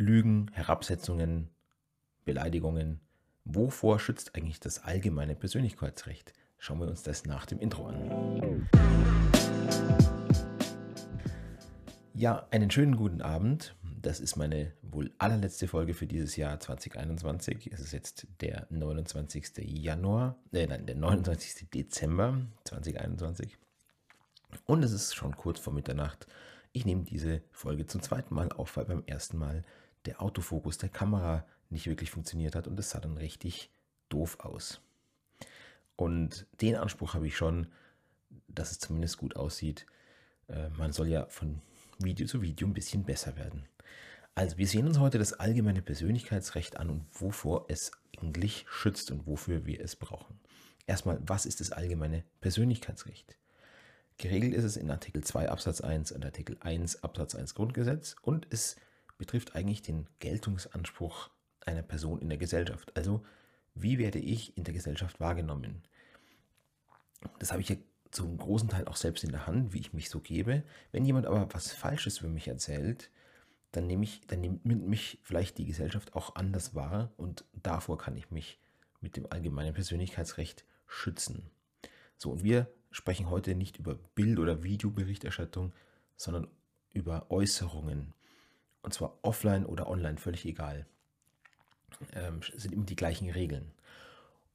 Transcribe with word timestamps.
Lügen, 0.00 0.50
Herabsetzungen, 0.54 1.50
Beleidigungen. 2.24 3.00
Wovor 3.44 4.00
schützt 4.00 4.34
eigentlich 4.34 4.58
das 4.58 4.82
allgemeine 4.82 5.34
Persönlichkeitsrecht? 5.34 6.32
Schauen 6.56 6.80
wir 6.80 6.88
uns 6.88 7.02
das 7.02 7.26
nach 7.26 7.44
dem 7.44 7.58
Intro 7.58 7.86
an. 7.86 8.66
Ja, 12.14 12.46
einen 12.50 12.70
schönen 12.70 12.96
guten 12.96 13.20
Abend. 13.20 13.76
Das 14.00 14.20
ist 14.20 14.36
meine 14.36 14.72
wohl 14.80 15.10
allerletzte 15.18 15.68
Folge 15.68 15.92
für 15.92 16.06
dieses 16.06 16.34
Jahr 16.34 16.58
2021. 16.58 17.70
Es 17.70 17.80
ist 17.80 17.92
jetzt 17.92 18.26
der 18.40 18.66
29. 18.70 19.58
Januar, 19.58 20.38
äh, 20.52 20.66
nein, 20.66 20.86
der 20.86 20.96
29. 20.96 21.68
Dezember 21.68 22.40
2021. 22.64 23.58
Und 24.64 24.82
es 24.82 24.92
ist 24.92 25.14
schon 25.14 25.36
kurz 25.36 25.60
vor 25.60 25.74
Mitternacht. 25.74 26.26
Ich 26.72 26.86
nehme 26.86 27.02
diese 27.02 27.42
Folge 27.50 27.86
zum 27.86 28.00
zweiten 28.00 28.34
Mal 28.34 28.50
auf, 28.52 28.78
weil 28.78 28.86
beim 28.86 29.02
ersten 29.04 29.36
Mal 29.36 29.62
der 30.06 30.22
Autofokus 30.22 30.78
der 30.78 30.88
Kamera 30.88 31.46
nicht 31.68 31.86
wirklich 31.86 32.10
funktioniert 32.10 32.54
hat 32.54 32.66
und 32.66 32.78
es 32.78 32.90
sah 32.90 33.00
dann 33.00 33.16
richtig 33.16 33.70
doof 34.08 34.38
aus. 34.40 34.80
Und 35.96 36.46
den 36.60 36.76
Anspruch 36.76 37.14
habe 37.14 37.26
ich 37.26 37.36
schon, 37.36 37.66
dass 38.48 38.70
es 38.70 38.78
zumindest 38.78 39.18
gut 39.18 39.36
aussieht. 39.36 39.86
Äh, 40.48 40.70
man 40.70 40.92
soll 40.92 41.08
ja 41.08 41.26
von 41.26 41.60
Video 41.98 42.26
zu 42.26 42.42
Video 42.42 42.66
ein 42.66 42.74
bisschen 42.74 43.04
besser 43.04 43.36
werden. 43.36 43.68
Also 44.34 44.56
wir 44.56 44.66
sehen 44.66 44.86
uns 44.86 44.98
heute 44.98 45.18
das 45.18 45.34
allgemeine 45.34 45.82
Persönlichkeitsrecht 45.82 46.78
an 46.78 46.88
und 46.88 47.06
wovor 47.12 47.66
es 47.68 47.92
eigentlich 48.18 48.64
schützt 48.68 49.10
und 49.10 49.26
wofür 49.26 49.66
wir 49.66 49.80
es 49.80 49.96
brauchen. 49.96 50.40
Erstmal, 50.86 51.18
was 51.26 51.46
ist 51.46 51.60
das 51.60 51.72
allgemeine 51.72 52.24
Persönlichkeitsrecht? 52.40 53.36
Geregelt 54.18 54.54
ist 54.54 54.64
es 54.64 54.76
in 54.76 54.90
Artikel 54.90 55.22
2 55.22 55.50
Absatz 55.50 55.80
1 55.80 56.12
und 56.12 56.24
Artikel 56.24 56.56
1 56.60 57.02
Absatz 57.02 57.34
1 57.34 57.54
Grundgesetz 57.54 58.16
und 58.22 58.46
es 58.50 58.76
betrifft 59.20 59.54
eigentlich 59.54 59.82
den 59.82 60.08
Geltungsanspruch 60.18 61.30
einer 61.66 61.82
Person 61.82 62.20
in 62.20 62.30
der 62.30 62.38
Gesellschaft. 62.38 62.90
Also, 62.96 63.22
wie 63.74 63.98
werde 63.98 64.18
ich 64.18 64.56
in 64.56 64.64
der 64.64 64.72
Gesellschaft 64.74 65.20
wahrgenommen? 65.20 65.82
Das 67.38 67.52
habe 67.52 67.60
ich 67.60 67.68
ja 67.68 67.76
zum 68.10 68.38
großen 68.38 68.70
Teil 68.70 68.86
auch 68.86 68.96
selbst 68.96 69.22
in 69.22 69.30
der 69.30 69.46
Hand, 69.46 69.74
wie 69.74 69.78
ich 69.78 69.92
mich 69.92 70.08
so 70.08 70.20
gebe. 70.20 70.64
Wenn 70.90 71.04
jemand 71.04 71.26
aber 71.26 71.52
was 71.52 71.70
Falsches 71.70 72.18
über 72.18 72.30
mich 72.30 72.48
erzählt, 72.48 73.10
dann, 73.72 73.86
nehme 73.86 74.04
ich, 74.04 74.26
dann 74.26 74.40
nimmt 74.40 74.64
mich 74.64 75.20
vielleicht 75.22 75.58
die 75.58 75.66
Gesellschaft 75.66 76.14
auch 76.14 76.34
anders 76.34 76.74
wahr 76.74 77.12
und 77.18 77.44
davor 77.52 77.98
kann 77.98 78.16
ich 78.16 78.30
mich 78.30 78.58
mit 79.02 79.16
dem 79.16 79.30
allgemeinen 79.30 79.74
Persönlichkeitsrecht 79.74 80.64
schützen. 80.86 81.50
So, 82.16 82.32
und 82.32 82.42
wir 82.42 82.72
sprechen 82.90 83.28
heute 83.28 83.54
nicht 83.54 83.76
über 83.76 83.94
Bild- 84.14 84.38
oder 84.38 84.62
Videoberichterstattung, 84.64 85.72
sondern 86.16 86.48
über 86.92 87.30
Äußerungen. 87.30 88.14
Und 88.82 88.94
zwar 88.94 89.18
offline 89.22 89.66
oder 89.66 89.88
online, 89.88 90.18
völlig 90.18 90.44
egal. 90.44 90.86
Ähm, 92.14 92.40
sind 92.56 92.72
immer 92.72 92.86
die 92.86 92.96
gleichen 92.96 93.30
Regeln. 93.30 93.72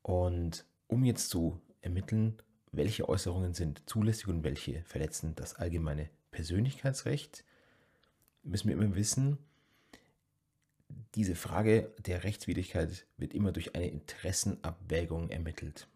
Und 0.01 0.65
um 0.87 1.03
jetzt 1.03 1.29
zu 1.29 1.61
ermitteln, 1.81 2.37
welche 2.71 3.07
Äußerungen 3.07 3.53
sind 3.53 3.81
zulässig 3.85 4.27
und 4.27 4.43
welche 4.43 4.83
verletzen 4.83 5.35
das 5.35 5.55
allgemeine 5.55 6.09
Persönlichkeitsrecht, 6.31 7.43
müssen 8.43 8.67
wir 8.67 8.75
immer 8.75 8.95
wissen, 8.95 9.37
diese 11.15 11.35
Frage 11.35 11.93
der 11.99 12.23
Rechtswidrigkeit 12.23 13.05
wird 13.17 13.33
immer 13.33 13.51
durch 13.51 13.75
eine 13.75 13.87
Interessenabwägung 13.87 15.29
ermittelt. 15.29 15.87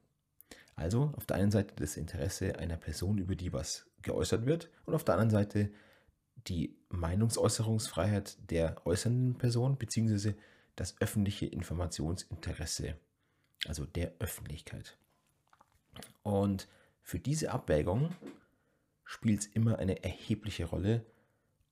Also 0.75 1.13
auf 1.17 1.25
der 1.25 1.37
einen 1.37 1.51
Seite 1.51 1.73
das 1.75 1.97
Interesse 1.97 2.57
einer 2.57 2.77
Person, 2.77 3.17
über 3.17 3.35
die 3.35 3.51
was 3.51 3.85
geäußert 4.01 4.45
wird, 4.45 4.69
und 4.85 4.95
auf 4.95 5.03
der 5.03 5.15
anderen 5.15 5.29
Seite 5.31 5.71
die 6.47 6.75
Meinungsäußerungsfreiheit 6.89 8.37
der 8.49 8.85
äußernden 8.85 9.37
Person 9.37 9.77
bzw. 9.77 10.33
das 10.75 10.99
öffentliche 11.01 11.45
Informationsinteresse, 11.45 12.95
also 13.65 13.85
der 13.85 14.13
Öffentlichkeit. 14.19 14.97
Und 16.23 16.67
für 17.01 17.19
diese 17.19 17.51
Abwägung 17.51 18.15
spielt 19.03 19.41
es 19.41 19.47
immer 19.47 19.79
eine 19.79 20.03
erhebliche 20.03 20.65
Rolle, 20.65 21.05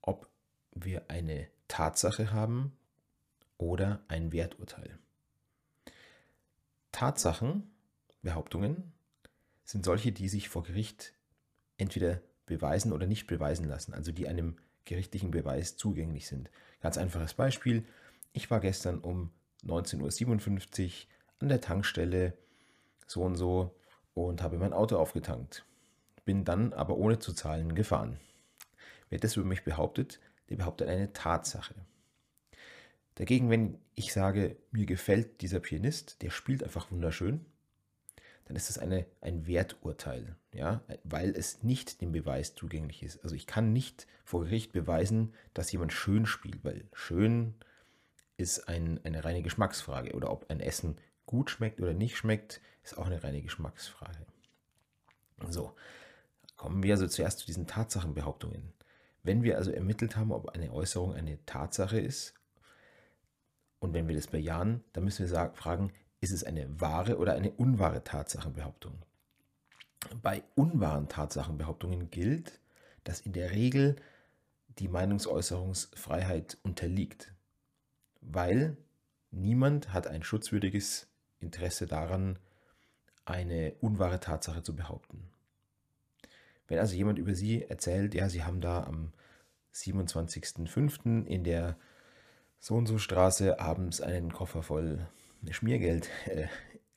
ob 0.02 0.30
wir 0.74 1.10
eine 1.10 1.48
Tatsache 1.68 2.32
haben 2.32 2.78
oder 3.58 4.04
ein 4.08 4.32
Werturteil. 4.32 4.98
Tatsachen, 6.92 7.70
Behauptungen 8.22 8.92
sind 9.64 9.86
solche, 9.86 10.12
die 10.12 10.30
sich 10.30 10.50
vor 10.50 10.64
Gericht 10.64 11.14
entweder 11.78 12.22
beweisen 12.48 12.92
oder 12.92 13.06
nicht 13.06 13.28
beweisen 13.28 13.68
lassen, 13.68 13.94
also 13.94 14.12
die 14.12 14.28
einem 14.28 14.58
gerichtlichen 14.86 15.30
Beweis 15.30 15.78
zugänglich 15.78 16.28
sind. 16.28 16.50
Ganz 16.82 16.98
einfaches 16.98 17.36
Beispiel. 17.36 17.86
Ich 18.34 18.50
war 18.50 18.60
gestern 18.60 19.00
um 19.00 19.32
19.57 19.66 20.86
Uhr 20.86 20.92
an 21.40 21.50
der 21.50 21.62
Tankstelle 21.62 22.34
so 23.06 23.22
und 23.22 23.36
so 23.36 23.76
und 24.16 24.42
habe 24.42 24.58
mein 24.58 24.74
Auto 24.74 24.98
aufgetankt. 24.98 25.66
Bin 26.26 26.44
dann 26.44 26.74
aber 26.74 26.98
ohne 26.98 27.20
zu 27.20 27.34
zahlen 27.34 27.76
gefahren. 27.76 28.20
Wer 29.10 29.20
das 29.20 29.36
über 29.36 29.46
mich 29.46 29.64
behauptet, 29.64 30.20
der 30.50 30.58
behauptet 30.58 30.90
eine 30.90 31.14
Tatsache. 31.14 31.76
Dagegen, 33.16 33.50
wenn 33.50 33.80
ich 33.96 34.14
sage, 34.14 34.58
mir 34.72 34.86
gefällt 34.86 35.42
dieser 35.42 35.60
Pianist, 35.60 36.22
der 36.22 36.30
spielt 36.30 36.64
einfach 36.64 36.92
wunderschön, 36.92 37.46
dann 38.46 38.56
ist 38.56 38.70
das 38.70 38.78
eine, 38.78 39.06
ein 39.22 39.48
Werturteil, 39.48 40.36
ja, 40.58 40.82
weil 41.04 41.36
es 41.36 41.64
nicht 41.64 42.02
dem 42.02 42.12
Beweis 42.12 42.56
zugänglich 42.56 43.04
ist. 43.04 43.24
Also 43.24 43.36
ich 43.36 43.46
kann 43.46 43.74
nicht 43.74 44.08
vor 44.26 44.44
Gericht 44.44 44.72
beweisen, 44.72 45.34
dass 45.54 45.72
jemand 45.72 45.94
schön 45.94 46.26
spielt, 46.26 46.64
weil 46.66 46.86
schön 46.94 47.54
ist 48.38 48.68
ein, 48.68 49.00
eine 49.04 49.24
reine 49.24 49.44
Geschmacksfrage 49.44 50.14
oder 50.14 50.32
ob 50.32 50.50
ein 50.50 50.60
Essen 50.60 50.98
gut 51.28 51.52
schmeckt 51.52 51.80
oder 51.80 51.94
nicht 51.94 52.18
schmeckt, 52.18 52.60
ist 52.84 52.98
auch 52.98 53.06
eine 53.06 53.24
reine 53.24 53.42
Geschmacksfrage. 53.42 54.26
So, 55.50 55.74
kommen 56.56 56.82
wir 56.82 56.96
also 56.96 57.08
zuerst 57.08 57.40
zu 57.40 57.46
diesen 57.46 57.68
Tatsachenbehauptungen. 57.68 58.74
Wenn 59.22 59.44
wir 59.44 59.58
also 59.58 59.72
ermittelt 59.72 60.16
haben, 60.16 60.32
ob 60.32 60.50
eine 60.50 60.72
Äußerung 60.72 61.14
eine 61.14 61.44
Tatsache 61.46 62.00
ist, 62.00 62.34
und 63.80 63.94
wenn 63.94 64.08
wir 64.08 64.16
das 64.16 64.28
bejahen, 64.28 64.84
dann 64.94 65.04
müssen 65.04 65.20
wir 65.20 65.28
sagen, 65.28 65.56
fragen, 65.56 65.94
ist 66.20 66.32
es 66.32 66.44
eine 66.44 66.82
wahre 66.82 67.20
oder 67.20 67.34
eine 67.34 67.52
unwahre 67.52 68.04
Tatsachenbehauptung? 68.04 69.04
Bei 70.22 70.44
unwahren 70.56 71.08
Tatsachenbehauptungen 71.10 72.10
gilt, 72.10 72.60
dass 73.04 73.22
in 73.22 73.34
der 73.34 73.52
Regel 73.52 73.96
die 74.80 74.88
Meinungsäußerungsfreiheit 74.88 76.58
unterliegt, 76.64 77.34
weil 78.22 78.78
niemand 79.32 79.94
hat 79.94 80.08
ein 80.08 80.24
schutzwürdiges 80.24 81.08
Interesse 81.40 81.88
daran, 81.88 82.40
eine 83.26 83.74
unwahre 83.82 84.20
Tatsache 84.20 84.64
zu 84.64 84.76
behaupten. 84.76 85.30
Wenn 86.68 86.80
also 86.80 86.96
jemand 86.96 87.20
über 87.20 87.36
Sie 87.36 87.64
erzählt, 87.64 88.14
ja, 88.14 88.30
Sie 88.30 88.44
haben 88.44 88.62
da 88.62 88.84
am 88.84 89.14
27.05. 89.74 91.26
in 91.26 91.44
der 91.44 91.78
so 92.60 92.76
und 92.76 92.88
so 92.88 92.98
Straße 92.98 93.60
abends 93.60 94.02
einen 94.02 94.34
Koffer 94.34 94.64
voll 94.64 95.08
Schmiergeld 95.52 96.10
äh, 96.26 96.48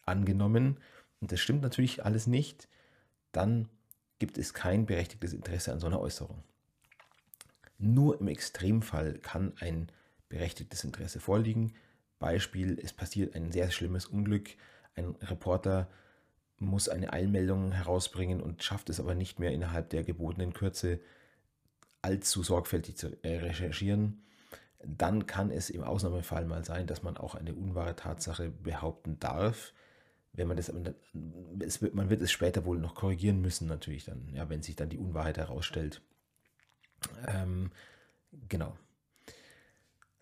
angenommen 0.05 0.79
und 1.21 1.31
das 1.33 1.41
stimmt 1.41 1.63
natürlich 1.63 2.05
alles 2.05 2.27
nicht, 2.27 2.69
dann 3.33 3.69
gibt 4.19 4.39
es 4.39 4.55
kein 4.55 4.87
berechtigtes 4.87 5.33
Interesse 5.33 5.73
an 5.73 5.81
so 5.81 5.87
einer 5.87 6.01
Äußerung. 6.01 6.43
Nur 7.79 8.21
im 8.21 8.29
Extremfall 8.29 9.19
kann 9.19 9.55
ein 9.61 9.91
berechtigtes 10.29 10.85
Interesse 10.85 11.21
vorliegen. 11.21 11.75
Beispiel, 12.19 12.79
es 12.83 12.93
passiert 12.93 13.35
ein 13.35 13.51
sehr 13.51 13.71
schlimmes 13.71 14.07
Unglück, 14.07 14.51
ein 14.95 15.17
Reporter 15.23 15.89
muss 16.59 16.91
eine 16.91 17.13
Eilmeldung 17.15 17.73
herausbringen 17.73 18.43
und 18.43 18.63
schafft 18.63 18.91
es 18.91 19.01
aber 19.01 19.15
nicht 19.15 19.39
mehr 19.39 19.53
innerhalb 19.53 19.89
der 19.89 20.05
gebotenen 20.05 20.53
Kürze 20.53 21.01
allzu 22.03 22.43
sorgfältig 22.43 22.99
zu 22.99 23.17
äh, 23.25 23.39
recherchieren 23.39 24.23
dann 24.83 25.27
kann 25.27 25.51
es 25.51 25.71
im 25.71 25.83
Ausnahmefall 25.83 26.47
mal 26.47 26.65
sein, 26.65 26.87
dass 26.87 27.03
man 27.03 27.17
auch 27.17 27.35
eine 27.35 27.55
unwahre 27.55 27.97
Tatsache 27.97 28.51
behaupten 28.51 29.19
darf. 29.21 29.73
Wenn 30.33 30.47
man 30.49 30.57
das, 30.57 30.73
es 31.61 31.83
wird, 31.83 31.95
man 31.95 32.09
wird 32.09 32.23
es 32.23 32.31
später 32.31 32.65
wohl 32.65 32.79
noch 32.79 32.95
korrigieren 32.95 33.41
müssen, 33.41 33.67
natürlich 33.67 34.05
dann, 34.05 34.29
ja, 34.33 34.49
wenn 34.49 34.63
sich 34.63 34.77
dann 34.77 34.89
die 34.89 34.99
Unwahrheit 34.99 35.39
herausstellt. 35.39 36.03
Ähm, 37.27 37.73
genau. 38.49 38.77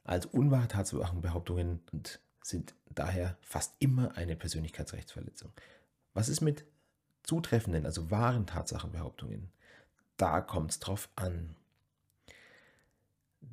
Also 0.05 0.31
unwahre 0.31 0.69
Tatsachenbehauptungen 0.69 1.81
sind 2.43 2.75
daher 2.89 3.37
fast 3.43 3.75
immer 3.79 4.17
eine 4.17 4.37
Persönlichkeitsrechtsverletzung. 4.37 5.53
Was 6.15 6.31
ist 6.31 6.41
mit 6.41 6.65
zutreffenden, 7.23 7.85
also 7.85 8.11
wahren 8.11 8.47
Tatsachenbehauptungen? 8.47 9.53
Da 10.17 10.41
kommt 10.41 10.71
es 10.71 10.79
drauf 10.79 11.11
an 11.15 11.55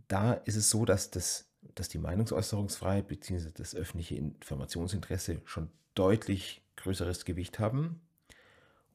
da 0.07 0.33
ist 0.33 0.55
es 0.55 0.69
so, 0.69 0.85
dass, 0.85 1.11
das, 1.11 1.45
dass 1.73 1.89
die 1.89 1.97
Meinungsäußerungsfreiheit 1.97 3.07
bzw. 3.07 3.49
das 3.53 3.75
öffentliche 3.75 4.15
Informationsinteresse 4.15 5.41
schon 5.45 5.69
deutlich 5.95 6.61
größeres 6.75 7.25
Gewicht 7.25 7.59
haben. 7.59 8.01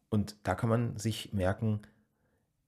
Und 0.08 0.36
da 0.42 0.54
kann 0.54 0.68
man 0.68 0.98
sich 0.98 1.32
merken, 1.32 1.82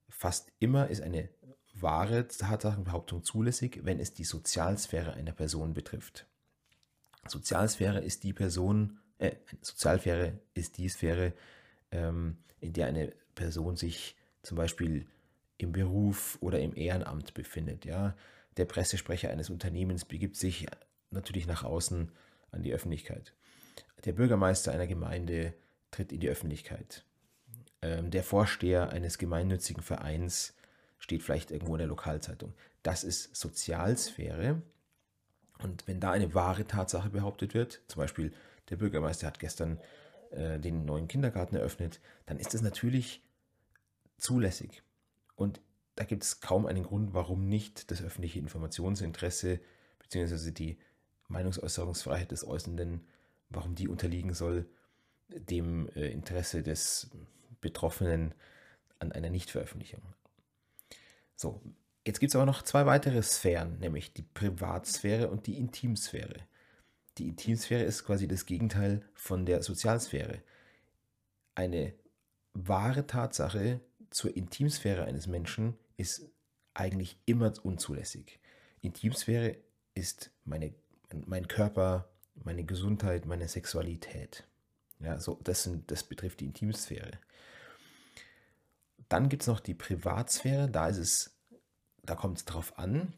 fast 0.08 0.52
immer 0.58 0.88
ist 0.88 1.02
eine 1.02 1.28
wahre 1.74 2.28
Tatsachenbehauptung 2.28 3.24
zulässig, 3.24 3.80
wenn 3.82 3.98
es 3.98 4.14
die 4.14 4.24
Sozialsphäre 4.24 5.14
einer 5.14 5.32
Person 5.32 5.74
betrifft. 5.74 6.26
Sozialsphäre 7.26 8.00
ist 8.00 8.24
die 8.24 8.32
Person, 8.32 8.98
äh, 9.18 9.36
Sozialsphäre 9.60 10.40
ist 10.54 10.78
die 10.78 10.88
Sphäre, 10.88 11.32
ähm, 11.90 12.38
in 12.60 12.72
der 12.72 12.86
eine 12.86 13.12
Person 13.34 13.76
sich 13.76 14.16
zum 14.42 14.56
Beispiel 14.56 15.06
im 15.58 15.72
Beruf 15.72 16.36
oder 16.40 16.60
im 16.60 16.74
Ehrenamt 16.74 17.34
befindet. 17.34 17.84
Ja? 17.84 18.16
Der 18.56 18.64
Pressesprecher 18.64 19.30
eines 19.30 19.50
Unternehmens 19.50 20.04
begibt 20.04 20.36
sich 20.36 20.66
natürlich 21.10 21.46
nach 21.46 21.64
außen 21.64 22.10
an 22.50 22.62
die 22.62 22.72
Öffentlichkeit. 22.72 23.34
Der 24.04 24.12
Bürgermeister 24.12 24.72
einer 24.72 24.86
Gemeinde 24.86 25.54
tritt 25.90 26.12
in 26.12 26.20
die 26.20 26.28
Öffentlichkeit. 26.28 27.04
Ähm, 27.80 28.10
der 28.10 28.24
Vorsteher 28.24 28.90
eines 28.90 29.18
gemeinnützigen 29.18 29.82
Vereins 29.82 30.54
steht 30.98 31.22
vielleicht 31.22 31.50
irgendwo 31.50 31.74
in 31.74 31.80
der 31.80 31.88
Lokalzeitung. 31.88 32.54
Das 32.82 33.04
ist 33.04 33.34
Sozialsphäre. 33.34 34.62
Und 35.58 35.86
wenn 35.86 36.00
da 36.00 36.10
eine 36.10 36.34
wahre 36.34 36.66
Tatsache 36.66 37.10
behauptet 37.10 37.54
wird, 37.54 37.80
zum 37.88 38.00
Beispiel 38.00 38.32
der 38.70 38.76
Bürgermeister 38.76 39.26
hat 39.26 39.38
gestern 39.38 39.80
äh, 40.30 40.58
den 40.58 40.84
neuen 40.84 41.08
Kindergarten 41.08 41.56
eröffnet, 41.56 42.00
dann 42.26 42.38
ist 42.38 42.54
das 42.54 42.62
natürlich 42.62 43.22
zulässig. 44.16 44.82
Und 45.36 45.60
da 45.94 46.04
gibt 46.04 46.22
es 46.22 46.40
kaum 46.40 46.66
einen 46.66 46.84
Grund, 46.84 47.14
warum 47.14 47.48
nicht 47.48 47.90
das 47.90 48.02
öffentliche 48.02 48.38
Informationsinteresse 48.38 49.60
bzw. 49.98 50.50
die 50.50 50.78
Meinungsäußerungsfreiheit 51.28 52.30
des 52.30 52.46
Äußernden, 52.46 53.06
warum 53.50 53.74
die 53.74 53.88
unterliegen 53.88 54.34
soll 54.34 54.66
dem 55.28 55.88
äh, 55.94 56.08
Interesse 56.08 56.62
des 56.62 57.10
Betroffenen 57.60 58.34
an 58.98 59.12
einer 59.12 59.30
Nichtveröffentlichung. 59.30 60.02
So, 61.36 61.62
jetzt 62.06 62.20
gibt 62.20 62.30
es 62.30 62.36
aber 62.36 62.46
noch 62.46 62.62
zwei 62.62 62.86
weitere 62.86 63.22
Sphären, 63.22 63.78
nämlich 63.78 64.12
die 64.12 64.22
Privatsphäre 64.22 65.30
und 65.30 65.46
die 65.46 65.58
Intimsphäre. 65.58 66.46
Die 67.18 67.28
Intimsphäre 67.28 67.82
ist 67.82 68.04
quasi 68.04 68.28
das 68.28 68.46
Gegenteil 68.46 69.02
von 69.14 69.44
der 69.44 69.62
Sozialsphäre. 69.62 70.42
Eine 71.54 71.94
wahre 72.54 73.06
Tatsache 73.06 73.80
zur 74.10 74.36
Intimsphäre 74.36 75.04
eines 75.04 75.26
Menschen 75.26 75.76
ist 75.96 76.28
eigentlich 76.74 77.18
immer 77.26 77.52
unzulässig. 77.62 78.40
Intimsphäre 78.80 79.56
ist 79.94 80.30
meine, 80.44 80.74
mein 81.26 81.48
Körper, 81.48 82.08
meine 82.34 82.64
Gesundheit, 82.64 83.26
meine 83.26 83.48
Sexualität. 83.48 84.44
Ja, 85.00 85.18
so, 85.18 85.38
das, 85.42 85.64
sind, 85.64 85.90
das 85.90 86.04
betrifft 86.04 86.40
die 86.40 86.46
Intimsphäre. 86.46 87.12
Dann 89.08 89.28
gibt 89.28 89.42
es 89.42 89.48
noch 89.48 89.60
die 89.60 89.74
Privatsphäre, 89.74 90.70
da 90.70 90.88
ist 90.88 90.98
es, 90.98 91.36
da 92.02 92.14
kommt 92.14 92.38
es 92.38 92.44
drauf 92.44 92.78
an. 92.78 93.12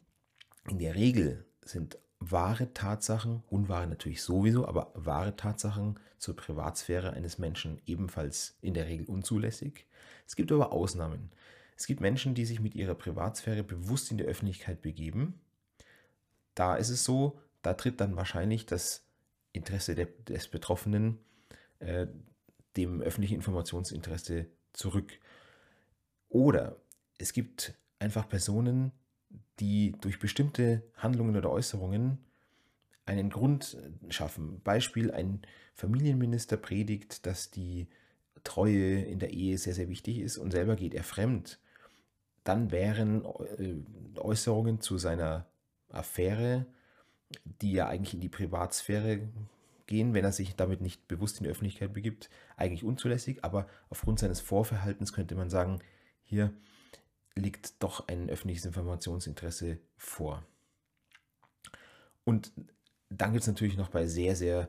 In 0.68 0.78
der 0.78 0.94
Regel 0.94 1.44
sind 1.62 1.98
wahre 2.18 2.72
Tatsachen, 2.72 3.42
unwahre 3.50 3.86
natürlich 3.86 4.22
sowieso, 4.22 4.66
aber 4.66 4.92
wahre 4.94 5.36
Tatsachen 5.36 6.00
zur 6.18 6.36
Privatsphäre 6.36 7.12
eines 7.12 7.38
Menschen 7.38 7.80
ebenfalls 7.86 8.56
in 8.60 8.74
der 8.74 8.86
Regel 8.86 9.06
unzulässig. 9.06 9.86
Es 10.26 10.36
gibt 10.36 10.50
aber 10.52 10.72
Ausnahmen. 10.72 11.30
Es 11.76 11.86
gibt 11.86 12.00
Menschen, 12.00 12.34
die 12.34 12.44
sich 12.44 12.60
mit 12.60 12.74
ihrer 12.74 12.94
Privatsphäre 12.94 13.64
bewusst 13.64 14.10
in 14.10 14.18
die 14.18 14.24
Öffentlichkeit 14.24 14.82
begeben. 14.82 15.40
Da 16.54 16.76
ist 16.76 16.90
es 16.90 17.04
so, 17.04 17.40
da 17.62 17.74
tritt 17.74 18.00
dann 18.00 18.16
wahrscheinlich 18.16 18.66
das 18.66 19.04
Interesse 19.52 19.94
des 19.94 20.48
Betroffenen 20.48 21.18
äh, 21.80 22.06
dem 22.76 23.00
öffentlichen 23.00 23.34
Informationsinteresse 23.34 24.46
zurück. 24.72 25.12
Oder 26.28 26.76
es 27.18 27.32
gibt 27.32 27.74
einfach 27.98 28.28
Personen, 28.28 28.92
die 29.60 29.92
durch 30.00 30.18
bestimmte 30.18 30.82
Handlungen 30.96 31.36
oder 31.36 31.50
Äußerungen 31.50 32.18
einen 33.06 33.30
Grund 33.30 33.76
schaffen. 34.08 34.60
Beispiel, 34.62 35.10
ein 35.12 35.42
Familienminister 35.74 36.56
predigt, 36.56 37.26
dass 37.26 37.50
die 37.50 37.88
Treue 38.44 39.00
in 39.02 39.18
der 39.18 39.32
Ehe 39.32 39.58
sehr, 39.58 39.74
sehr 39.74 39.88
wichtig 39.88 40.18
ist 40.18 40.38
und 40.38 40.50
selber 40.52 40.76
geht 40.76 40.94
er 40.94 41.04
fremd. 41.04 41.58
Dann 42.44 42.70
wären 42.70 43.24
äh, 43.58 44.18
Äußerungen 44.20 44.80
zu 44.80 44.98
seiner 44.98 45.46
Affäre, 45.88 46.66
die 47.44 47.72
ja 47.72 47.88
eigentlich 47.88 48.14
in 48.14 48.20
die 48.20 48.28
Privatsphäre 48.28 49.28
gehen, 49.86 50.14
wenn 50.14 50.24
er 50.24 50.32
sich 50.32 50.54
damit 50.56 50.80
nicht 50.80 51.08
bewusst 51.08 51.38
in 51.38 51.44
die 51.44 51.50
Öffentlichkeit 51.50 51.92
begibt, 51.92 52.30
eigentlich 52.56 52.84
unzulässig. 52.84 53.44
Aber 53.44 53.66
aufgrund 53.90 54.18
seines 54.18 54.40
Vorverhaltens 54.40 55.12
könnte 55.12 55.34
man 55.34 55.50
sagen, 55.50 55.80
hier 56.22 56.52
liegt 57.34 57.82
doch 57.82 58.06
ein 58.08 58.30
öffentliches 58.30 58.64
Informationsinteresse 58.64 59.78
vor. 59.96 60.44
Und 62.24 62.52
dann 63.10 63.32
gibt 63.32 63.42
es 63.42 63.48
natürlich 63.48 63.76
noch 63.76 63.90
bei 63.90 64.06
sehr, 64.06 64.36
sehr, 64.36 64.68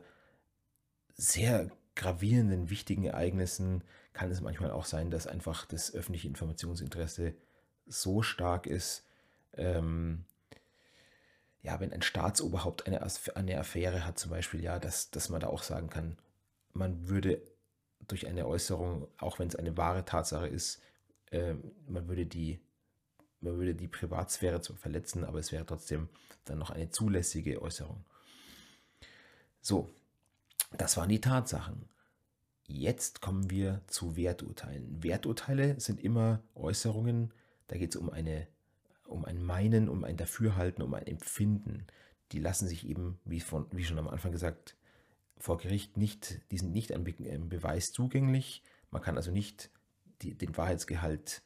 sehr 1.14 1.70
gravierenden, 1.96 2.70
wichtigen 2.70 3.04
Ereignissen, 3.04 3.82
kann 4.12 4.30
es 4.30 4.40
manchmal 4.40 4.70
auch 4.70 4.84
sein, 4.84 5.10
dass 5.10 5.26
einfach 5.26 5.66
das 5.66 5.92
öffentliche 5.92 6.28
Informationsinteresse 6.28 7.34
so 7.86 8.22
stark 8.22 8.66
ist, 8.66 9.04
ähm, 9.54 10.24
ja, 11.62 11.80
wenn 11.80 11.92
ein 11.92 12.02
Staatsoberhaupt 12.02 12.86
eine, 12.86 13.04
eine 13.34 13.58
Affäre 13.58 14.06
hat, 14.06 14.18
zum 14.18 14.30
Beispiel, 14.30 14.62
ja, 14.62 14.78
dass, 14.78 15.10
dass 15.10 15.28
man 15.28 15.40
da 15.40 15.48
auch 15.48 15.62
sagen 15.62 15.90
kann, 15.90 16.16
man 16.72 17.08
würde 17.08 17.42
durch 18.06 18.28
eine 18.28 18.46
Äußerung, 18.46 19.08
auch 19.18 19.38
wenn 19.38 19.48
es 19.48 19.56
eine 19.56 19.76
wahre 19.76 20.04
Tatsache 20.04 20.46
ist, 20.46 20.80
äh, 21.32 21.54
man 21.88 22.06
würde 22.08 22.26
die 22.26 22.60
man 23.40 23.58
würde 23.58 23.74
die 23.74 23.88
Privatsphäre 23.88 24.60
zu 24.60 24.74
verletzen, 24.74 25.24
aber 25.24 25.38
es 25.38 25.52
wäre 25.52 25.66
trotzdem 25.66 26.08
dann 26.44 26.58
noch 26.58 26.70
eine 26.70 26.90
zulässige 26.90 27.60
Äußerung. 27.60 28.04
So, 29.60 29.90
das 30.76 30.96
waren 30.96 31.08
die 31.08 31.20
Tatsachen. 31.20 31.88
Jetzt 32.66 33.20
kommen 33.20 33.50
wir 33.50 33.82
zu 33.86 34.16
Werturteilen. 34.16 35.02
Werturteile 35.02 35.78
sind 35.80 36.00
immer 36.00 36.42
Äußerungen, 36.54 37.32
da 37.68 37.76
geht 37.76 37.94
es 37.94 37.96
um 37.96 38.10
um 39.06 39.24
ein 39.24 39.42
Meinen, 39.42 39.88
um 39.88 40.04
ein 40.04 40.16
Dafürhalten, 40.16 40.82
um 40.82 40.94
ein 40.94 41.06
Empfinden. 41.06 41.86
Die 42.32 42.40
lassen 42.40 42.66
sich 42.66 42.86
eben, 42.88 43.18
wie, 43.24 43.40
von, 43.40 43.66
wie 43.70 43.84
schon 43.84 43.98
am 43.98 44.08
Anfang 44.08 44.32
gesagt, 44.32 44.76
vor 45.38 45.58
Gericht 45.58 45.96
nicht, 45.96 46.40
die 46.50 46.58
sind 46.58 46.72
nicht 46.72 46.92
einem 46.92 47.48
Beweis 47.48 47.92
zugänglich. 47.92 48.62
Man 48.90 49.02
kann 49.02 49.16
also 49.16 49.30
nicht 49.30 49.70
die, 50.22 50.34
den 50.34 50.56
Wahrheitsgehalt 50.56 51.42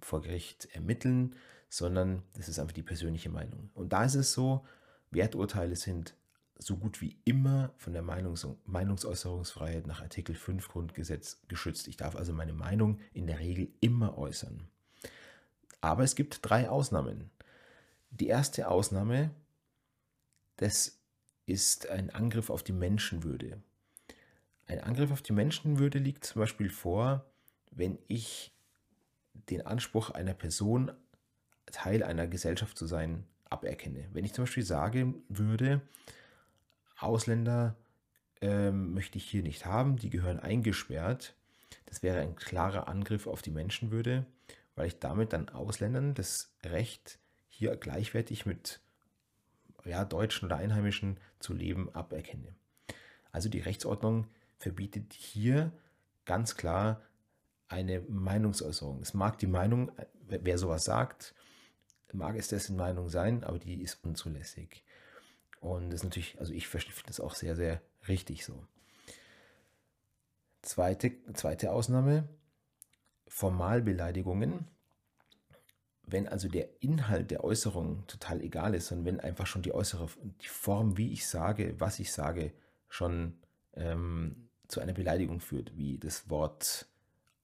vor 0.00 0.22
Gericht 0.22 0.68
ermitteln, 0.72 1.34
sondern 1.68 2.22
das 2.34 2.48
ist 2.48 2.58
einfach 2.58 2.72
die 2.72 2.82
persönliche 2.82 3.30
Meinung. 3.30 3.70
Und 3.74 3.92
da 3.92 4.04
ist 4.04 4.16
es 4.16 4.32
so, 4.32 4.66
Werturteile 5.10 5.76
sind 5.76 6.14
so 6.58 6.76
gut 6.76 7.00
wie 7.00 7.16
immer 7.24 7.72
von 7.76 7.92
der 7.92 8.02
Meinungs 8.02 8.46
Meinungsäußerungsfreiheit 8.66 9.86
nach 9.86 10.02
Artikel 10.02 10.34
5 10.34 10.68
Grundgesetz 10.68 11.40
geschützt. 11.48 11.86
Ich 11.88 11.96
darf 11.96 12.16
also 12.16 12.32
meine 12.32 12.52
Meinung 12.52 12.98
in 13.12 13.26
der 13.26 13.38
Regel 13.38 13.68
immer 13.80 14.18
äußern. 14.18 14.66
Aber 15.80 16.02
es 16.02 16.16
gibt 16.16 16.40
drei 16.42 16.68
Ausnahmen. 16.68 17.30
Die 18.10 18.26
erste 18.26 18.68
Ausnahme, 18.68 19.30
das 20.56 20.98
ist 21.46 21.88
ein 21.88 22.10
Angriff 22.10 22.50
auf 22.50 22.62
die 22.62 22.72
Menschenwürde. 22.72 23.62
Ein 24.66 24.80
Angriff 24.80 25.12
auf 25.12 25.22
die 25.22 25.32
Menschenwürde 25.32 25.98
liegt 25.98 26.24
zum 26.24 26.40
Beispiel 26.40 26.68
vor, 26.68 27.24
wenn 27.70 27.98
ich 28.08 28.52
den 29.32 29.64
Anspruch 29.64 30.10
einer 30.10 30.34
Person, 30.34 30.90
Teil 31.66 32.02
einer 32.02 32.26
Gesellschaft 32.26 32.76
zu 32.76 32.86
sein, 32.86 33.24
aberkenne. 33.48 34.08
Wenn 34.12 34.24
ich 34.24 34.34
zum 34.34 34.44
Beispiel 34.44 34.64
sagen 34.64 35.22
würde, 35.28 35.80
Ausländer 36.98 37.76
ähm, 38.40 38.94
möchte 38.94 39.18
ich 39.18 39.24
hier 39.28 39.42
nicht 39.42 39.66
haben, 39.66 39.96
die 39.96 40.10
gehören 40.10 40.40
eingesperrt, 40.40 41.34
das 41.86 42.02
wäre 42.02 42.20
ein 42.20 42.36
klarer 42.36 42.88
Angriff 42.88 43.26
auf 43.26 43.42
die 43.42 43.50
Menschenwürde 43.50 44.26
weil 44.78 44.86
ich 44.86 45.00
damit 45.00 45.32
dann 45.32 45.48
Ausländern 45.48 46.14
das 46.14 46.54
Recht, 46.62 47.18
hier 47.48 47.76
gleichwertig 47.76 48.46
mit 48.46 48.80
ja, 49.84 50.04
Deutschen 50.04 50.46
oder 50.46 50.56
Einheimischen 50.56 51.18
zu 51.40 51.52
leben, 51.52 51.92
aberkenne. 51.94 52.54
Also 53.32 53.48
die 53.48 53.58
Rechtsordnung 53.58 54.28
verbietet 54.56 55.12
hier 55.12 55.72
ganz 56.26 56.56
klar 56.56 57.02
eine 57.66 58.00
Meinungsäußerung. 58.02 59.02
Es 59.02 59.14
mag 59.14 59.38
die 59.38 59.48
Meinung, 59.48 59.90
wer 60.28 60.58
sowas 60.58 60.84
sagt, 60.84 61.34
mag 62.12 62.36
es 62.36 62.46
dessen 62.46 62.76
Meinung 62.76 63.08
sein, 63.08 63.42
aber 63.42 63.58
die 63.58 63.82
ist 63.82 64.04
unzulässig. 64.04 64.84
Und 65.60 65.90
das 65.90 66.00
ist 66.00 66.04
natürlich, 66.04 66.38
also 66.38 66.52
ich 66.52 66.68
finde 66.68 66.86
das 67.06 67.20
auch 67.20 67.34
sehr, 67.34 67.56
sehr 67.56 67.80
richtig 68.06 68.44
so. 68.44 68.64
Zweite, 70.62 71.12
zweite 71.34 71.72
Ausnahme, 71.72 72.28
Formalbeleidigungen, 73.26 74.66
wenn 76.06 76.28
also 76.28 76.48
der 76.48 76.68
Inhalt 76.82 77.30
der 77.30 77.44
Äußerung 77.44 78.06
total 78.06 78.40
egal 78.40 78.74
ist 78.74 78.90
und 78.92 79.04
wenn 79.04 79.20
einfach 79.20 79.46
schon 79.46 79.62
die 79.62 79.74
äußere 79.74 80.08
die 80.42 80.48
Form, 80.48 80.96
wie 80.96 81.12
ich 81.12 81.26
sage, 81.26 81.74
was 81.78 81.98
ich 81.98 82.12
sage, 82.12 82.52
schon 82.88 83.38
ähm, 83.74 84.48
zu 84.68 84.80
einer 84.80 84.94
Beleidigung 84.94 85.40
führt, 85.40 85.76
wie 85.76 85.98
das 85.98 86.30
Wort 86.30 86.88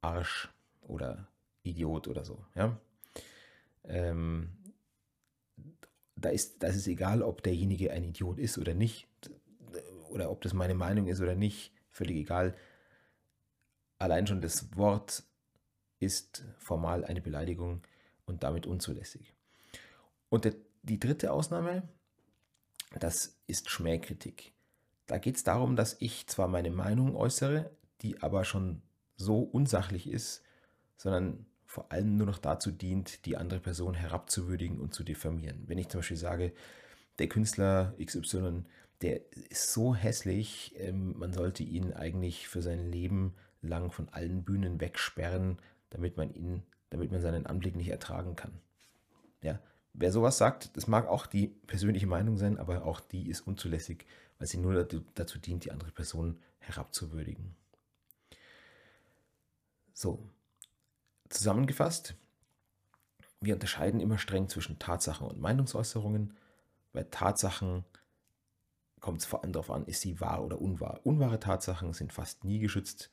Arsch 0.00 0.50
oder 0.82 1.28
Idiot 1.62 2.08
oder 2.08 2.24
so, 2.24 2.44
ja, 2.54 2.78
ähm, 3.84 4.56
da, 6.16 6.28
ist, 6.30 6.62
da 6.62 6.68
ist 6.68 6.76
es 6.76 6.86
egal, 6.86 7.22
ob 7.22 7.42
derjenige 7.42 7.90
ein 7.90 8.04
Idiot 8.04 8.38
ist 8.38 8.58
oder 8.58 8.74
nicht, 8.74 9.08
oder 10.10 10.30
ob 10.30 10.40
das 10.42 10.52
meine 10.52 10.74
Meinung 10.74 11.08
ist 11.08 11.20
oder 11.20 11.34
nicht, 11.34 11.72
völlig 11.90 12.16
egal. 12.16 12.54
Allein 13.98 14.26
schon 14.26 14.40
das 14.40 14.76
Wort 14.76 15.24
ist 15.98 16.44
formal 16.58 17.04
eine 17.04 17.20
Beleidigung 17.20 17.82
und 18.26 18.42
damit 18.42 18.66
unzulässig. 18.66 19.34
Und 20.28 20.44
der, 20.44 20.54
die 20.82 21.00
dritte 21.00 21.32
Ausnahme, 21.32 21.88
das 22.98 23.36
ist 23.46 23.70
Schmähkritik. 23.70 24.52
Da 25.06 25.18
geht 25.18 25.36
es 25.36 25.44
darum, 25.44 25.76
dass 25.76 25.96
ich 26.00 26.26
zwar 26.28 26.48
meine 26.48 26.70
Meinung 26.70 27.16
äußere, 27.16 27.70
die 28.02 28.22
aber 28.22 28.44
schon 28.44 28.82
so 29.16 29.40
unsachlich 29.40 30.08
ist, 30.08 30.42
sondern 30.96 31.46
vor 31.74 31.90
allem 31.90 32.16
nur 32.16 32.28
noch 32.28 32.38
dazu 32.38 32.70
dient, 32.70 33.26
die 33.26 33.36
andere 33.36 33.58
Person 33.58 33.94
herabzuwürdigen 33.94 34.78
und 34.78 34.94
zu 34.94 35.02
diffamieren. 35.02 35.64
Wenn 35.66 35.76
ich 35.76 35.88
zum 35.88 35.98
Beispiel 35.98 36.16
sage, 36.16 36.52
der 37.18 37.28
Künstler 37.28 37.94
XY, 38.00 38.62
der 39.02 39.20
ist 39.50 39.72
so 39.72 39.92
hässlich, 39.92 40.72
ähm, 40.78 41.18
man 41.18 41.32
sollte 41.32 41.64
ihn 41.64 41.92
eigentlich 41.92 42.46
für 42.46 42.62
sein 42.62 42.92
Leben 42.92 43.34
lang 43.60 43.90
von 43.90 44.08
allen 44.10 44.44
Bühnen 44.44 44.80
wegsperren, 44.80 45.58
damit 45.90 46.16
man 46.16 46.32
ihn, 46.32 46.62
damit 46.90 47.10
man 47.10 47.20
seinen 47.20 47.44
Anblick 47.44 47.74
nicht 47.74 47.88
ertragen 47.88 48.36
kann. 48.36 48.52
Ja, 49.42 49.58
wer 49.94 50.12
sowas 50.12 50.38
sagt, 50.38 50.76
das 50.76 50.86
mag 50.86 51.08
auch 51.08 51.26
die 51.26 51.48
persönliche 51.66 52.06
Meinung 52.06 52.36
sein, 52.36 52.56
aber 52.56 52.84
auch 52.84 53.00
die 53.00 53.28
ist 53.28 53.40
unzulässig, 53.40 54.06
weil 54.38 54.46
sie 54.46 54.58
nur 54.58 54.84
dazu 55.16 55.38
dient, 55.38 55.64
die 55.64 55.72
andere 55.72 55.90
Person 55.90 56.38
herabzuwürdigen. 56.60 57.56
So, 59.92 60.22
zusammengefasst, 61.28 62.14
wir 63.40 63.54
unterscheiden 63.54 64.00
immer 64.00 64.18
streng 64.18 64.48
zwischen 64.48 64.78
Tatsachen 64.78 65.26
und 65.26 65.40
Meinungsäußerungen. 65.40 66.36
Bei 66.92 67.02
Tatsachen 67.02 67.84
kommt 69.00 69.20
es 69.20 69.26
vor 69.26 69.42
allem 69.42 69.52
darauf 69.52 69.70
an, 69.70 69.84
ist 69.84 70.00
sie 70.00 70.20
wahr 70.20 70.42
oder 70.42 70.60
unwahr. 70.60 71.00
Unwahre 71.04 71.40
Tatsachen 71.40 71.92
sind 71.92 72.12
fast 72.12 72.44
nie 72.44 72.58
geschützt. 72.58 73.10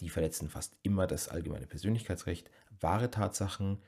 Die 0.00 0.10
verletzen 0.10 0.50
fast 0.50 0.76
immer 0.82 1.06
das 1.06 1.28
allgemeine 1.28 1.66
Persönlichkeitsrecht. 1.66 2.50
Wahre 2.80 3.10
Tatsachen 3.10 3.78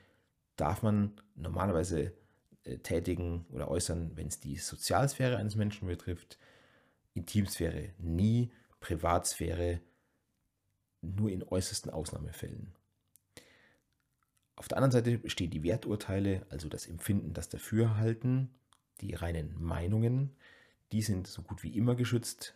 darf 0.55 0.81
man 0.81 1.21
normalerweise 1.35 2.13
äh, 2.63 2.77
tätigen 2.79 3.45
oder 3.51 3.67
äußern, 3.67 4.15
wenn 4.15 4.27
es 4.27 4.39
die 4.39 4.57
Sozialsphäre 4.57 5.37
eines 5.37 5.55
Menschen 5.55 5.87
betrifft. 5.87 6.37
Intimsphäre 7.13 7.93
nie, 7.97 8.51
Privatsphäre 8.79 9.81
nur 11.01 11.29
in 11.29 11.43
äußersten 11.43 11.91
Ausnahmefällen. 11.91 12.76
Auf 14.57 14.67
der 14.67 14.77
anderen 14.77 14.91
Seite 14.91 15.21
stehen 15.29 15.51
die 15.51 15.61
Werturteile, 15.61 16.45
also 16.49 16.67
das 16.67 16.87
Empfinden, 16.87 17.33
das 17.33 17.47
Dafürhalten, 17.47 18.49
die 19.01 19.13
reinen 19.13 19.55
Meinungen. 19.61 20.35
Die 20.91 21.03
sind 21.03 21.27
so 21.27 21.43
gut 21.43 21.61
wie 21.61 21.77
immer 21.77 21.93
geschützt 21.93 22.55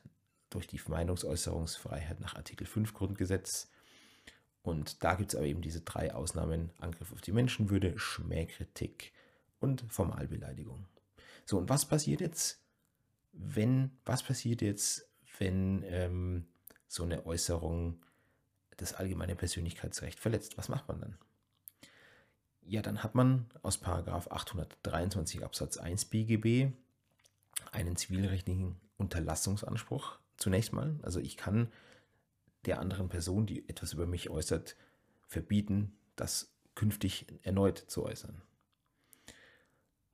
durch 0.50 0.66
die 0.66 0.82
Meinungsäußerungsfreiheit 0.86 2.20
nach 2.20 2.36
Artikel 2.36 2.66
5 2.66 2.96
Grundgesetz. 2.96 3.70
Und 4.64 5.04
da 5.04 5.14
gibt 5.14 5.32
es 5.32 5.36
aber 5.36 5.46
eben 5.46 5.62
diese 5.62 5.82
drei 5.82 6.12
Ausnahmen: 6.14 6.72
Angriff 6.80 7.12
auf 7.12 7.22
die 7.22 7.32
Menschenwürde, 7.32 7.98
Schmähkritik 8.00 9.14
und 9.60 9.84
Formalbeleidigung. 9.88 10.88
So, 11.46 11.60
und 11.60 11.70
was 11.70 11.86
passiert 11.86 12.20
jetzt, 12.20 12.64
wenn, 13.32 13.92
was 14.06 14.24
passiert 14.24 14.64
jetzt, 14.64 15.08
wenn 15.38 15.84
ähm, 15.86 16.48
so 16.88 17.04
eine 17.04 17.28
Äußerung 17.28 18.04
das 18.78 18.94
allgemeine 18.94 19.36
Persönlichkeitsrecht 19.36 20.20
verletzt? 20.20 20.58
Was 20.58 20.68
macht 20.68 20.88
man 20.88 21.00
dann? 21.00 21.18
Ja, 22.72 22.82
dann 22.82 23.04
hat 23.04 23.16
man 23.16 23.48
aus 23.64 23.80
Paragraf 23.80 24.32
823 24.32 25.44
Absatz 25.44 25.76
1 25.76 26.06
BGB 26.06 26.72
einen 27.74 27.98
zivilrechtlichen 27.98 28.78
Unterlassungsanspruch 28.96 30.18
zunächst 30.38 30.72
mal. 30.72 30.98
Also 31.02 31.20
ich 31.20 31.36
kann 31.36 31.70
der 32.64 32.80
anderen 32.80 33.10
Person, 33.10 33.46
die 33.46 33.68
etwas 33.68 33.92
über 33.92 34.06
mich 34.06 34.30
äußert, 34.30 34.78
verbieten, 35.28 35.92
das 36.16 36.54
künftig 36.74 37.26
erneut 37.44 37.78
zu 37.78 38.06
äußern. 38.06 38.42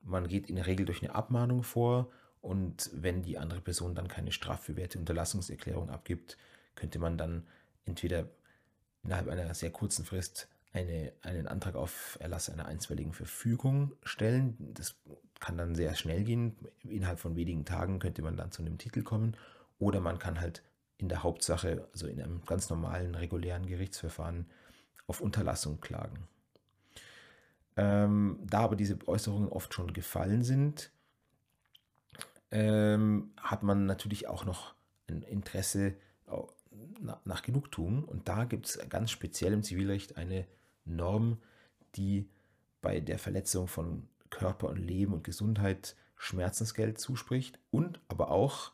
Man 0.00 0.26
geht 0.26 0.50
in 0.50 0.56
der 0.56 0.66
Regel 0.66 0.84
durch 0.84 1.00
eine 1.00 1.14
Abmahnung 1.14 1.62
vor 1.62 2.10
und 2.40 2.90
wenn 2.92 3.22
die 3.22 3.38
andere 3.38 3.60
Person 3.60 3.94
dann 3.94 4.08
keine 4.08 4.32
strafbewährte 4.32 4.98
Unterlassungserklärung 4.98 5.90
abgibt, 5.90 6.36
könnte 6.74 6.98
man 6.98 7.16
dann 7.18 7.46
entweder 7.84 8.28
innerhalb 9.04 9.28
einer 9.28 9.54
sehr 9.54 9.70
kurzen 9.70 10.04
Frist 10.04 10.48
eine, 10.72 11.12
einen 11.22 11.46
Antrag 11.46 11.74
auf 11.74 12.18
Erlass 12.20 12.50
einer 12.50 12.66
einstweiligen 12.66 13.12
Verfügung 13.12 13.92
stellen. 14.02 14.56
Das 14.74 14.96
kann 15.40 15.56
dann 15.56 15.74
sehr 15.74 15.94
schnell 15.94 16.24
gehen. 16.24 16.56
Innerhalb 16.82 17.20
von 17.20 17.36
wenigen 17.36 17.64
Tagen 17.64 17.98
könnte 17.98 18.22
man 18.22 18.36
dann 18.36 18.52
zu 18.52 18.62
einem 18.62 18.78
Titel 18.78 19.02
kommen. 19.02 19.36
Oder 19.78 20.00
man 20.00 20.18
kann 20.18 20.40
halt 20.40 20.62
in 20.98 21.08
der 21.08 21.22
Hauptsache, 21.22 21.88
also 21.92 22.06
in 22.06 22.20
einem 22.20 22.44
ganz 22.44 22.70
normalen, 22.70 23.14
regulären 23.14 23.66
Gerichtsverfahren, 23.66 24.46
auf 25.06 25.20
Unterlassung 25.20 25.80
klagen. 25.80 26.28
Ähm, 27.76 28.40
da 28.44 28.60
aber 28.60 28.76
diese 28.76 28.98
Äußerungen 29.06 29.48
oft 29.48 29.72
schon 29.72 29.92
gefallen 29.92 30.42
sind, 30.42 30.90
ähm, 32.50 33.32
hat 33.40 33.62
man 33.62 33.86
natürlich 33.86 34.26
auch 34.26 34.44
noch 34.44 34.74
ein 35.06 35.22
Interesse 35.22 35.94
nach 37.24 37.42
Genugtuung. 37.42 38.04
Und 38.04 38.28
da 38.28 38.44
gibt 38.44 38.66
es 38.66 38.78
ganz 38.88 39.10
speziell 39.10 39.52
im 39.52 39.62
Zivilrecht 39.62 40.16
eine 40.16 40.46
Norm, 40.88 41.38
die 41.94 42.28
bei 42.80 43.00
der 43.00 43.18
Verletzung 43.18 43.68
von 43.68 44.08
Körper 44.30 44.68
und 44.68 44.78
Leben 44.78 45.12
und 45.12 45.24
Gesundheit 45.24 45.96
Schmerzensgeld 46.16 46.98
zuspricht 46.98 47.58
und 47.70 48.00
aber 48.08 48.30
auch 48.30 48.72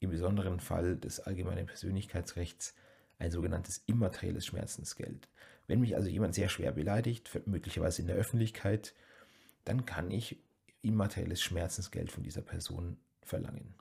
im 0.00 0.10
besonderen 0.10 0.60
Fall 0.60 0.96
des 0.96 1.20
allgemeinen 1.20 1.66
Persönlichkeitsrechts 1.66 2.74
ein 3.18 3.30
sogenanntes 3.30 3.82
immaterielles 3.86 4.46
Schmerzensgeld. 4.46 5.28
Wenn 5.66 5.80
mich 5.80 5.96
also 5.96 6.08
jemand 6.08 6.34
sehr 6.34 6.48
schwer 6.48 6.72
beleidigt, 6.72 7.30
möglicherweise 7.46 8.02
in 8.02 8.08
der 8.08 8.16
Öffentlichkeit, 8.16 8.94
dann 9.64 9.84
kann 9.84 10.10
ich 10.10 10.38
immaterielles 10.82 11.42
Schmerzensgeld 11.42 12.12
von 12.12 12.22
dieser 12.22 12.42
Person 12.42 12.98
verlangen. 13.22 13.74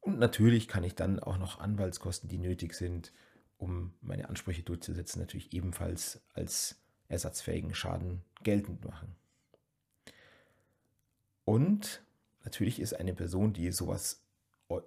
Und 0.00 0.18
natürlich 0.18 0.68
kann 0.68 0.84
ich 0.84 0.94
dann 0.94 1.18
auch 1.18 1.38
noch 1.38 1.58
Anwaltskosten, 1.58 2.28
die 2.28 2.38
nötig 2.38 2.74
sind, 2.74 3.12
um 3.58 3.94
meine 4.00 4.28
Ansprüche 4.28 4.62
durchzusetzen, 4.62 5.20
natürlich 5.20 5.52
ebenfalls 5.52 6.20
als 6.34 6.76
ersatzfähigen 7.08 7.74
Schaden 7.74 8.22
geltend 8.42 8.84
machen. 8.84 9.14
Und 11.44 12.02
natürlich 12.44 12.80
ist 12.80 12.94
eine 12.94 13.14
Person, 13.14 13.52
die 13.52 13.70
sowas 13.70 14.22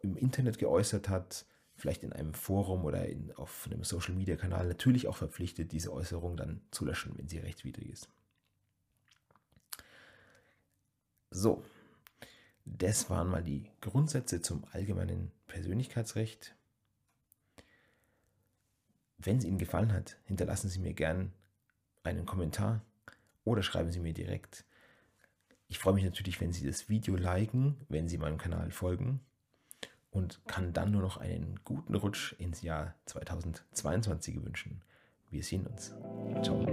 im 0.02 0.18
Internet 0.18 0.58
geäußert 0.58 1.08
hat, 1.10 1.46
vielleicht 1.76 2.04
in 2.04 2.12
einem 2.12 2.34
Forum 2.34 2.84
oder 2.84 3.08
in, 3.08 3.32
auf 3.34 3.66
einem 3.66 3.84
Social-Media-Kanal, 3.84 4.68
natürlich 4.68 5.08
auch 5.08 5.16
verpflichtet, 5.16 5.72
diese 5.72 5.94
Äußerung 5.94 6.36
dann 6.36 6.62
zu 6.72 6.86
löschen, 6.86 7.18
wenn 7.18 7.30
sie 7.30 7.40
rechtswidrig 7.40 7.90
ist. 7.90 8.10
So, 11.32 11.64
das 12.66 13.10
waren 13.10 13.30
mal 13.30 13.44
die 13.44 13.70
Grundsätze 13.82 14.42
zum 14.42 14.66
allgemeinen 14.72 15.32
Persönlichkeitsrecht. 15.48 16.56
Wenn 19.22 19.38
es 19.38 19.44
Ihnen 19.44 19.58
gefallen 19.58 19.92
hat, 19.92 20.18
hinterlassen 20.26 20.70
Sie 20.70 20.80
mir 20.80 20.94
gern 20.94 21.34
einen 22.04 22.26
Kommentar 22.26 22.82
oder 23.44 23.62
schreiben 23.64 23.92
Sie 23.92 24.00
mir 24.00 24.14
direkt. 24.14 24.64
Ich 25.68 25.78
freue 25.78 25.94
mich 25.94 26.06
natürlich, 26.06 26.40
wenn 26.40 26.54
Sie 26.54 26.66
das 26.66 26.88
Video 26.88 27.16
liken, 27.16 27.76
wenn 27.90 28.08
Sie 28.08 28.18
meinem 28.18 28.38
Kanal 28.38 28.72
folgen 28.72 29.20
und 30.10 30.40
kann 30.48 30.72
dann 30.74 30.92
nur 30.92 31.02
noch 31.02 31.18
einen 31.18 31.60
guten 31.66 31.96
Rutsch 31.96 32.34
ins 32.40 32.62
Jahr 32.62 32.96
2022 33.06 34.42
wünschen. 34.44 34.82
Wir 35.30 35.44
sehen 35.44 35.68
uns. 35.68 35.94
Ciao. 36.42 36.66